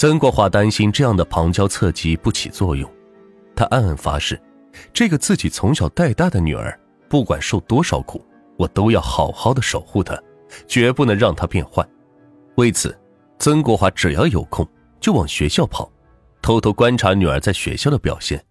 [0.00, 2.90] 曾国华担心这样的旁敲侧击不起作用，
[3.54, 4.40] 他暗暗发誓，
[4.94, 6.74] 这个自己从小带大的女儿，
[7.06, 8.24] 不管受多少苦，
[8.56, 10.18] 我都要好好的守护她，
[10.66, 11.86] 绝不能让她变坏。
[12.54, 12.98] 为此，
[13.38, 14.66] 曾国华只要有空
[15.00, 15.92] 就往学校跑，
[16.40, 18.42] 偷偷观察女儿在学校的表现。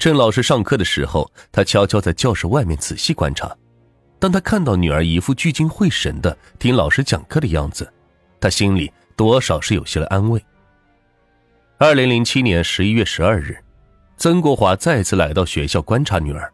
[0.00, 3.56] 趁老师上课的时候，他悄悄在教室外面仔细观察。
[4.18, 7.88] 当他看到女儿一副聚精会神的听老师讲课的样子，
[8.40, 10.40] 他心里多少是有些了安慰。
[11.76, 13.58] 二零零七年十一月十二日，
[14.16, 16.48] 曾国华再次来到学校观察女儿，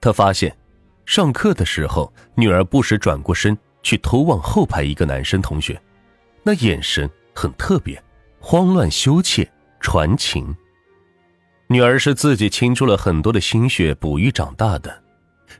[0.00, 0.52] 他发现，
[1.06, 5.80] 上课的时候，女儿不时转过身去偷望后排一个男生同学，
[6.42, 8.02] 那眼神很特别，
[8.40, 9.48] 慌乱羞怯
[9.78, 10.52] 传情。
[11.68, 15.00] 女儿是自己倾注了很多的心血哺育长大的。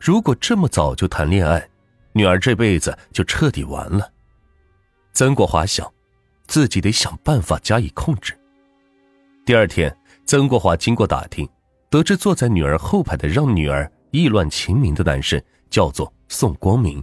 [0.00, 1.64] 如果这么早就谈恋爱，
[2.12, 4.10] 女儿这辈子就彻底完了。
[5.12, 5.88] 曾国华想，
[6.50, 8.36] 自己得想办法加以控制。
[9.46, 9.96] 第二天，
[10.26, 11.48] 曾国华经过打听，
[11.88, 17.00] 得知坐在女儿后排的让女儿意乱情迷的男生叫做宋光明。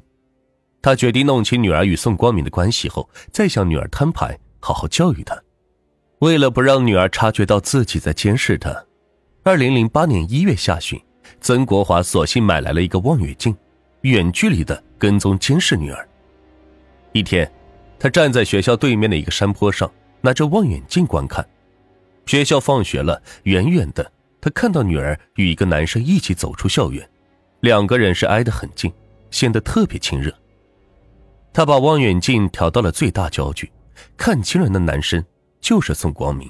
[0.82, 5.42] 他决定弄清女儿与宋光明的关系后，再向女儿摊牌，好好教育她。
[6.20, 8.86] 为了不让女儿察觉到自己在监视她，
[9.44, 11.02] 二零零八年一月下旬。
[11.40, 13.56] 曾国华索性买来了一个望远镜，
[14.02, 16.08] 远距离的跟踪监视女儿。
[17.14, 17.50] 一天，
[18.00, 21.48] 他站在学校对面的一个山坡上，拿着望远镜观看。
[22.26, 27.10] 学校放学了，远远的他看到女儿与一个男生一起走出校园，
[27.62, 28.92] 两个人是挨得很近，
[29.32, 30.34] 显得特别亲热。
[31.54, 33.72] 他把望远镜调到了最大焦距，
[34.16, 35.24] 看清了那男生
[35.60, 36.48] 就是宋光明。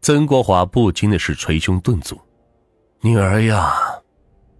[0.00, 2.18] 曾国华不禁的是捶胸顿足。
[3.00, 3.74] 女儿呀，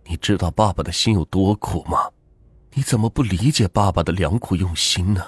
[0.04, 2.10] 你知道爸爸的心有多苦吗？
[2.74, 5.24] 你怎么不理解爸爸的良苦用心呢？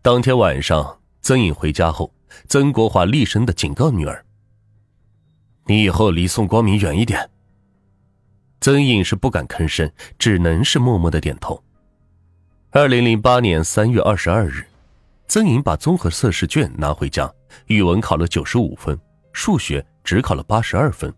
[0.00, 2.14] 当天晚上，曾颖回家后，
[2.48, 4.24] 曾国华厉声的警告女儿
[5.66, 7.28] ：“你以后离宋光明远一点。”
[8.60, 11.62] 曾颖是不敢吭声，只能是默默的点头。
[12.70, 14.64] 二零零八年三月二十二日，
[15.26, 17.30] 曾颖把综合测试卷拿回家，
[17.66, 18.98] 语文考了九十五分，
[19.32, 21.12] 数学只考了八十二分。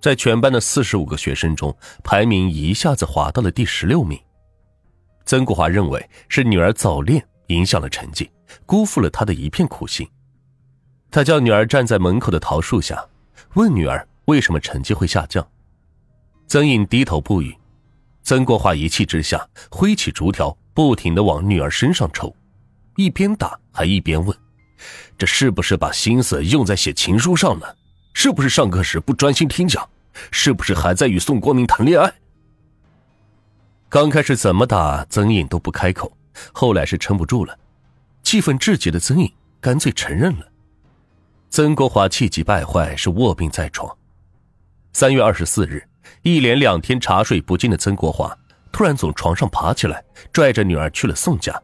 [0.00, 4.18] 在全班的四十五个学生中，排名一下子滑到了第十六名。
[5.26, 8.30] 曾国华认为是女儿早恋影响了成绩，
[8.64, 10.08] 辜负了他的一片苦心。
[11.10, 13.04] 他叫女儿站在门口的桃树下，
[13.54, 15.46] 问女儿为什么成绩会下降。
[16.46, 17.54] 曾颖低头不语。
[18.22, 22.34] 曾国华一气之下挥起竹条，不停的往女儿身上抽，
[22.96, 24.36] 一边打还一边问
[25.16, 27.74] ：“这是不是把心思用在写情书上了？”
[28.12, 29.88] 是不是上课时不专心听讲？
[30.30, 32.12] 是不是还在与宋光明谈恋爱？
[33.88, 36.12] 刚开始怎么打曾颖都不开口，
[36.52, 37.58] 后来是撑不住了，
[38.22, 40.46] 气愤至极的曾颖干脆承认了。
[41.50, 43.96] 曾国华气急败坏，是卧病在床。
[44.92, 45.82] 三月二十四日，
[46.22, 48.36] 一连两天茶水不进的曾国华
[48.72, 51.60] 突然从床上爬起来，拽着女儿去了宋家，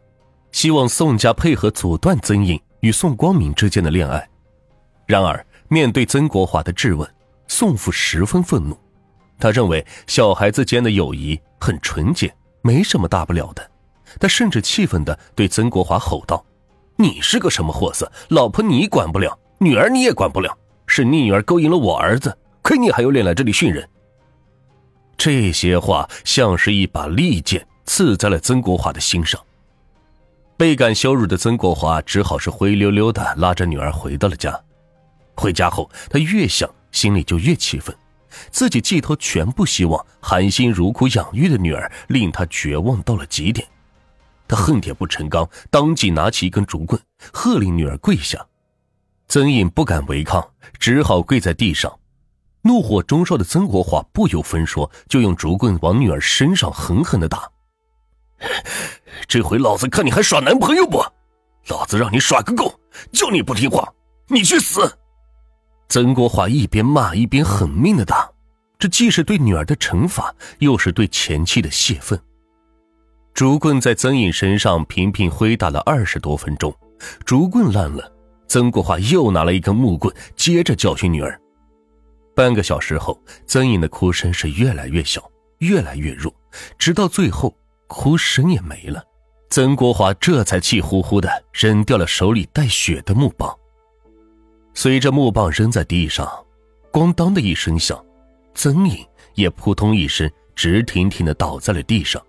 [0.53, 4.29] 希望宋家配合阻断曾颖与宋光明之间的恋爱。
[5.07, 5.45] 然而。
[5.69, 7.11] 面对曾国华的质问，
[7.49, 8.79] 宋父十分愤怒。
[9.41, 13.71] 他认为小孩子间的友谊很纯洁，没什么大不了的。
[14.19, 16.45] 他甚至气愤地对曾国华吼道
[16.97, 18.11] ：“你是个什么货色？
[18.29, 20.57] 老婆你管不了，女儿你也管不了。
[20.87, 23.89] 是你女儿勾引了我儿子，亏你还有脸来这里训人。”
[25.17, 29.41] 这些话像是一把利剑刺在了曾国华的心上。
[30.57, 34.59] 倍感羞辱的曾国华只好是灰溜溜的拉着女儿回到了家。
[35.37, 37.95] 回家后，他越想心里就越气愤，
[38.51, 43.67] 自己寄托全部希望、含辛茹苦养育的女儿，令他绝望到了极点。
[44.47, 47.01] 他恨铁不成钢，当即拿起一根竹棍，
[47.33, 48.47] 喝令女儿跪下。
[49.27, 50.47] 曾颖不敢违抗，
[50.79, 51.93] 只好跪在地上。
[52.63, 57.51] 怒火中烧的曾国华不由分说，就用竹棍往女儿身上狠狠的打。
[59.27, 61.03] 这回老子看你还耍男朋友不？
[61.69, 62.79] 老子让你耍个够！
[63.13, 63.91] 就你不听话，
[64.29, 64.99] 你去死！
[65.89, 68.31] 曾国华一边骂一边狠命的打，
[68.79, 72.21] 这既是对女儿的惩罚，又是对前妻的泄愤。
[73.35, 76.73] 竹棍在曾颖身上频频挥打了二十多分钟，
[77.25, 78.09] 竹棍烂了，
[78.47, 81.37] 曾国华又拿了一根木棍，接着教训女儿。
[82.33, 85.21] 半个小时后，曾颖的哭声是越来越小，
[85.59, 86.33] 越来越弱，
[86.79, 87.53] 直到最后
[87.89, 89.03] 哭声也没了。
[89.51, 93.53] 曾国华这才气呼呼的扔掉了手里带血的木棒。
[94.75, 96.29] 随着木棒扔在地上，
[96.93, 98.01] 咣当的一声响，
[98.55, 99.05] 曾颖
[99.35, 102.25] 也扑通一声直挺挺的倒在了地上。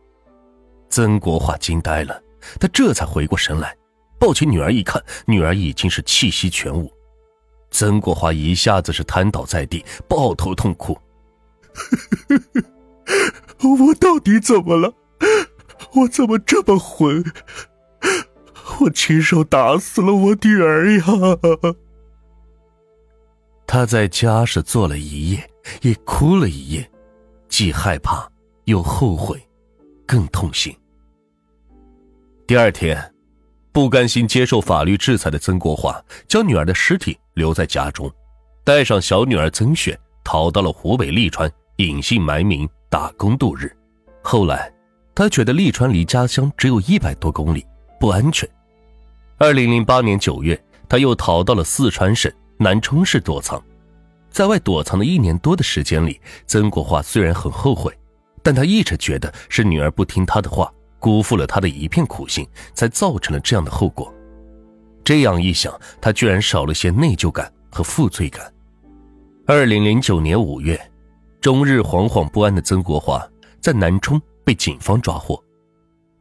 [0.89, 2.21] 曾国华惊呆了，
[2.59, 3.75] 他这才回过神来，
[4.19, 6.91] 抱起女儿一看，女儿已经是气息全无。
[7.71, 10.97] 曾国华一下子是瘫倒在地，抱头痛哭
[13.59, 14.93] ：“我到底怎么了？
[15.93, 17.23] 我怎么这么混？
[18.79, 21.05] 我亲手打死了我女儿呀！”
[23.67, 25.49] 他在家是坐了一夜，
[25.81, 26.89] 也哭了一夜，
[27.49, 28.29] 既害怕
[28.65, 29.41] 又后悔，
[30.05, 30.75] 更痛心。
[32.47, 33.11] 第二天。
[33.71, 38.09] 不甘心接受法律制裁的曾国华，将女儿的尸体留在家中，
[38.63, 43.69] 带上小女儿曾雪，逃到了湖北利川，隐姓埋名打工度日。
[44.23, 44.71] 后来，
[45.13, 47.65] 他觉得利川离家乡只有一百多公里，
[47.99, 48.49] 不安全。
[49.37, 53.61] 二零零八年九月，他又逃到了四川省南充市躲藏。
[54.29, 57.93] 在外躲藏的一年多的时间里，曾国华虽然很后悔，
[58.45, 60.71] 但他一直觉得是女儿不听他的话。
[60.97, 64.11] 辜负了他的一片苦心，才造成了这样的后果。
[65.03, 68.51] 这样一想，他居然少了些内疚感和负罪感。
[69.45, 70.79] 二零零九年五月，
[71.39, 73.23] 终日惶惶不安的曾国华
[73.61, 75.39] 在南充被警方抓获。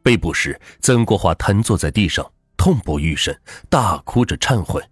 [0.03, 2.23] 被捕时，曾国华瘫坐在地上，
[2.55, 3.35] 痛不欲生，
[3.69, 4.83] 大哭着忏悔：“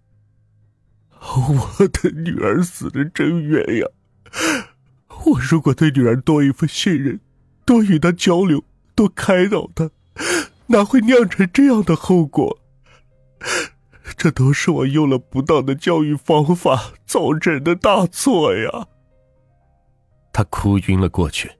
[1.21, 3.87] 我的女儿死的真冤呀！
[5.33, 7.19] 我如果对女儿多一份信任，
[7.65, 8.63] 多与她交流。”
[8.95, 9.89] 多开导她，
[10.67, 12.59] 哪会酿成这样的后果？
[14.15, 18.87] 这都是我用了不当的教育方法造成的大错呀！
[20.31, 21.51] 他哭晕了过去。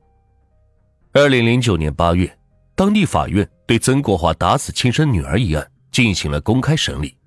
[1.12, 2.38] 二零零九年八月，
[2.76, 7.18] 当地法院对曾国华打死亲生女儿一案进行了公开审理，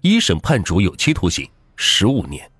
[0.00, 2.50] 一审判处有期徒刑十五年。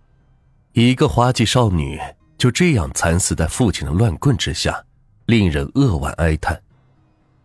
[0.72, 1.98] 一个花季少女
[2.42, 4.84] 就这样惨死在父亲的乱棍之下，
[5.26, 6.60] 令人扼腕哀叹。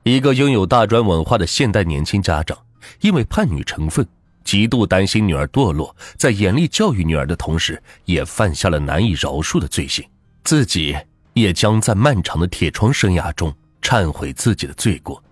[0.02, 2.58] 一个拥有大专文化的现代年轻家长，
[3.02, 4.04] 因为叛女成分，
[4.44, 10.04] 极度担心女儿堕落，在严厉教育女儿的同时，也犯下了难以饶恕的罪行。
[10.44, 10.98] 自己
[11.34, 15.24] 也将在漫长的铁窗生涯中忏悔自己的罪过。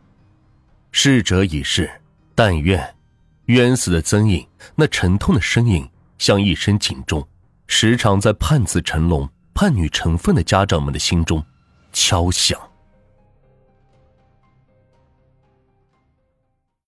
[0.92, 1.90] 逝者已逝，
[2.36, 2.96] 但愿
[3.46, 4.46] 冤死的曾颖
[4.76, 5.90] 那沉痛的声音，
[6.20, 7.28] 像一声警钟，
[7.66, 11.42] 时常在叛子成龙、叛女成分的家长们的心中
[11.94, 12.75] 敲响。